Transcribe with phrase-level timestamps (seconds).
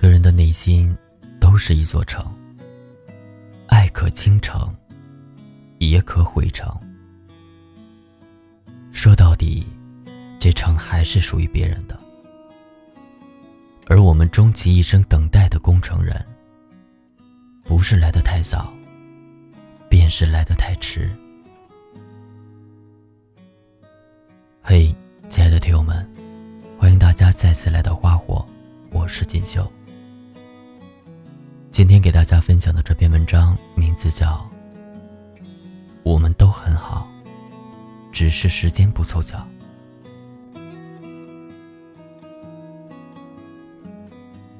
[0.00, 0.96] 个人的内心
[1.38, 2.24] 都是一座城，
[3.66, 4.74] 爱可倾城，
[5.76, 6.74] 也可毁城。
[8.92, 9.66] 说到底，
[10.38, 12.00] 这城还是属于别人的。
[13.88, 16.24] 而我们终其一生等待的工程人，
[17.64, 18.72] 不是来的太早，
[19.90, 21.10] 便是来的太迟。
[24.62, 24.96] 嘿，
[25.28, 26.10] 亲爱的听友们，
[26.78, 28.48] 欢迎大家再次来到花火，
[28.92, 29.70] 我是锦绣。
[31.80, 34.46] 今天给大家分享的这篇文章名字叫
[36.02, 37.08] 《我们都很好，
[38.12, 39.38] 只是时间不凑巧》。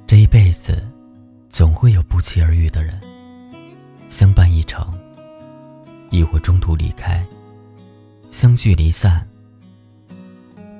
[0.06, 0.82] 这一辈子，
[1.50, 2.98] 总会有不期而遇的人，
[4.08, 4.82] 相伴一程，
[6.08, 7.22] 亦或中途离开，
[8.30, 9.28] 相聚离散。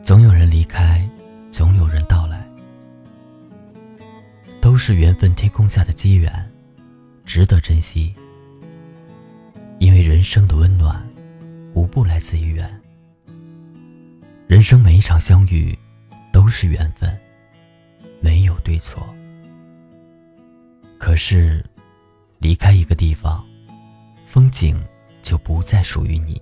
[0.02, 1.06] 总有人离开，
[1.50, 2.29] 总有人到来，
[4.80, 6.32] 是缘分天空下的机缘，
[7.26, 8.14] 值得珍惜。
[9.78, 11.06] 因为人生的温暖，
[11.74, 12.80] 无不来自于缘。
[14.46, 15.78] 人生每一场相遇，
[16.32, 17.14] 都是缘分，
[18.22, 19.06] 没有对错。
[20.98, 21.62] 可是，
[22.38, 23.44] 离开一个地方，
[24.26, 24.82] 风景
[25.20, 26.40] 就不再属于你。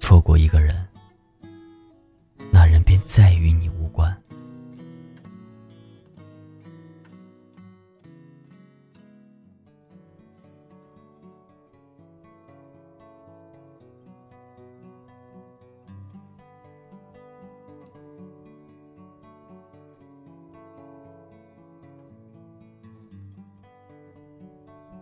[0.00, 0.84] 错过一个人。
[2.50, 4.12] 那人便再与你无关。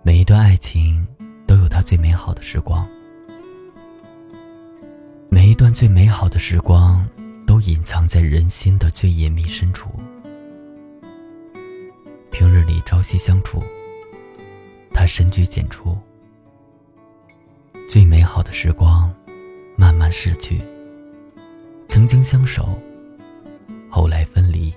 [0.09, 1.06] 每一段爱情
[1.47, 2.89] 都有它最美好的时光，
[5.28, 7.06] 每一段最美好的时光。
[7.47, 9.91] 都隐藏在人心的最隐秘深处。
[12.31, 13.62] 平日里朝夕相处，
[14.95, 15.95] 他深居简出。
[17.86, 19.14] 最美好的时光，
[19.77, 20.63] 慢慢逝去。
[21.86, 22.79] 曾经相守，
[23.90, 24.73] 后来分离。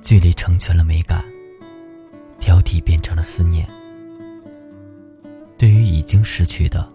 [0.00, 1.22] 距离成全了美感，
[2.50, 3.64] 挑剔变成了思念。
[5.56, 6.92] 对于已经失去的，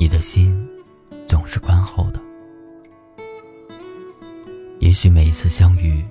[0.00, 0.66] 你的心
[1.26, 2.18] 总是宽厚的。
[4.80, 6.02] 也许每一次相遇，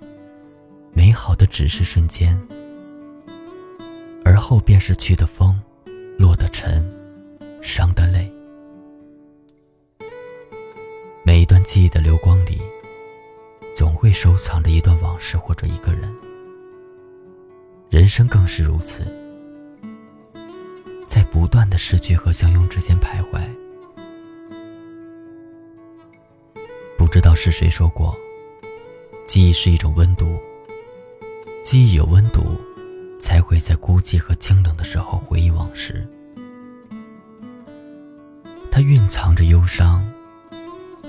[0.92, 2.40] 美好的只是瞬间，
[4.24, 5.60] 而后便是去的风，
[6.16, 6.88] 落的尘，
[7.64, 8.32] 伤的泪。
[11.26, 12.62] 每一段记忆的流光里，
[13.76, 16.14] 总会收藏着一段往事或者一个人。
[17.94, 19.04] 人生更是如此，
[21.06, 23.40] 在不断的失去和相拥之间徘徊。
[26.98, 28.18] 不知道是谁说过。
[29.28, 30.42] 记忆是一种温度，
[31.64, 32.60] 记忆有温度，
[33.20, 36.04] 才会在孤寂和清冷的时候回忆往事。
[38.72, 40.04] 它蕴藏着忧伤，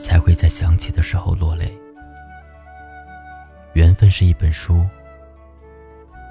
[0.03, 1.75] 才会在想起的时候落泪。
[3.73, 4.85] 缘分是一本书，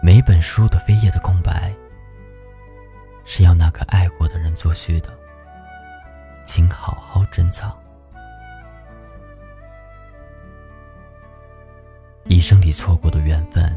[0.06, 1.74] 每本书的扉页的空白，
[3.24, 5.08] 是要那个爱过的人作序的，
[6.46, 7.74] 请好好珍藏。
[12.26, 13.74] 一生里错过的缘分，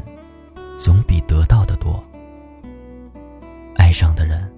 [0.77, 2.03] 总比得到的多。
[3.77, 4.53] 爱上的人，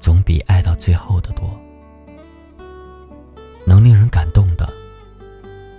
[0.00, 1.48] 总比爱到最后的多。
[3.64, 4.68] 能令人感动的，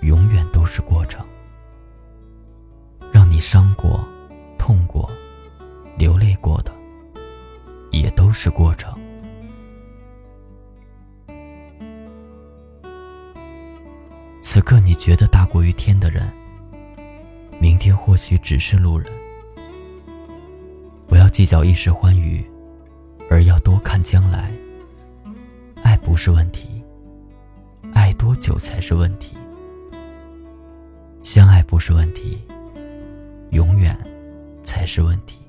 [0.01, 1.27] 永远都是过程。
[3.43, 4.07] 伤过、
[4.57, 5.11] 痛过、
[5.97, 6.71] 流泪过的，
[7.91, 8.97] 也都是过程。
[14.39, 16.31] 此刻你觉得大过于天的人，
[17.59, 19.11] 明天或许只是路人。
[21.05, 22.49] 不要计较一时欢愉，
[23.29, 24.49] 而要多看将来。
[25.83, 26.81] 爱不是问题，
[27.93, 29.35] 爱多久才是问题。
[31.21, 32.39] 相爱不是问题，
[33.53, 33.97] 永远
[34.63, 35.39] 才是问题。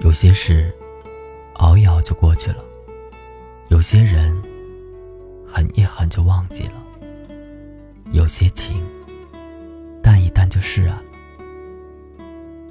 [0.00, 0.72] 有些事，
[1.54, 2.62] 熬一熬就过去了；
[3.68, 4.40] 有些人。
[5.46, 6.72] 狠一狠就忘记了，
[8.10, 8.84] 有些情
[10.02, 11.02] 淡一淡就释然了，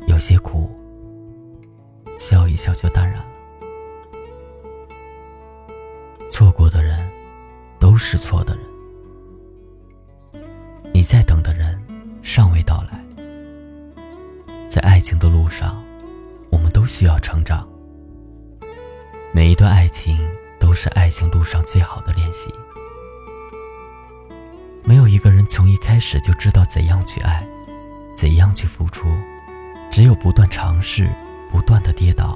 [0.06, 0.70] 有些苦
[2.18, 3.26] 笑一笑就淡然了。
[6.30, 7.00] 错过的人
[7.80, 8.66] 都是错的人，
[10.94, 11.82] 你在等的人。
[14.74, 15.80] 在爱情的路上，
[16.50, 17.64] 我们都需要成长。
[19.32, 20.28] 每一段爱情
[20.60, 22.52] 都是爱情路上最好的练习。
[24.84, 27.48] 没有一个人从一开始就知道怎样去爱，
[28.18, 29.06] 怎样去付出。
[29.92, 31.08] 只有不断尝试，
[31.52, 32.36] 不断的跌倒，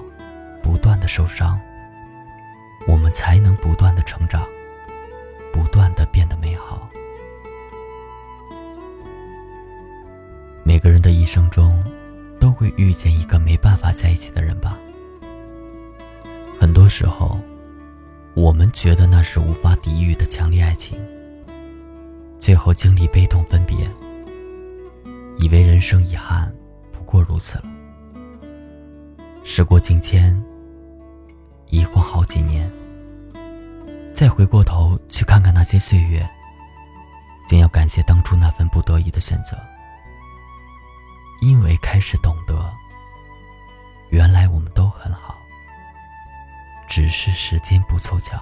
[0.61, 1.59] 不断的受伤，
[2.87, 4.45] 我们才能不断的成长，
[5.51, 6.87] 不断的变得美好。
[10.63, 11.83] 每个人的一生中，
[12.39, 14.77] 都会遇见一个没办法在一起的人吧。
[16.59, 17.39] 很多时候，
[18.33, 20.99] 我们觉得那是无法抵御的强烈爱情，
[22.39, 23.89] 最后经历悲痛分别，
[25.37, 26.51] 以为人生遗憾。
[26.91, 27.63] 不过如此了。
[29.43, 30.43] 时过境迁，
[31.69, 32.69] 一晃好几年，
[34.13, 36.27] 再回过头去看看那些岁月，
[37.47, 39.57] 竟要感谢当初那份不得已的选择。
[41.41, 42.73] 因为开始懂得，
[44.09, 45.37] 原来我们都很好，
[46.87, 48.41] 只是时间不凑巧。